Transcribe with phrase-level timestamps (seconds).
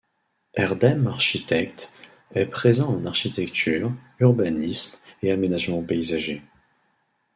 [0.55, 1.93] Erdem Architectes
[2.33, 6.41] est présent en architecture, urbanisme et aménagement paysager.